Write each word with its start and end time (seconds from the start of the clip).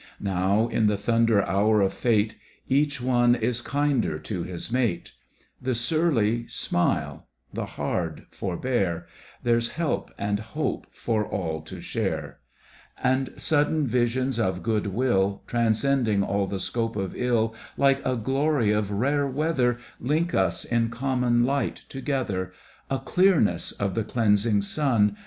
Now 0.19 0.67
in 0.67 0.87
the 0.87 0.97
thunder 0.97 1.43
hour 1.45 1.79
of 1.81 1.93
fate 1.93 2.35
Each 2.67 2.99
one 2.99 3.35
is 3.35 3.61
kinder 3.61 4.17
to 4.17 4.41
his 4.41 4.71
mate; 4.71 5.11
The 5.61 5.75
surly 5.75 6.47
smile; 6.47 7.27
the 7.53 7.67
hard 7.77 8.25
forbear; 8.31 9.05
There's 9.43 9.73
help 9.73 10.09
and 10.17 10.39
hope 10.39 10.87
for 10.89 11.23
all 11.23 11.61
to 11.61 11.79
share; 11.81 12.39
Digitized 12.97 13.03
by 13.03 13.09
Google 13.11 13.25
12 13.25 13.27
STRANGE 13.27 13.27
FRUIT 13.27 13.33
And 13.37 13.41
sudden 13.43 13.87
visions 13.87 14.39
of 14.39 14.63
goodwill 14.63 15.43
Transcending 15.45 16.23
all 16.23 16.47
the 16.47 16.59
scope 16.59 16.95
of 16.95 17.13
ill 17.15 17.53
Like 17.77 18.03
a 18.03 18.15
glory 18.15 18.71
of 18.71 18.89
rare 18.89 19.27
weather 19.27 19.77
Link 19.99 20.33
us 20.33 20.65
in 20.65 20.89
common 20.89 21.43
light 21.45 21.83
together, 21.89 22.51
A 22.89 22.97
clearness 22.97 23.71
of 23.71 23.93
the 23.93 24.03
cleansing 24.03 24.63
sim. 24.63 25.15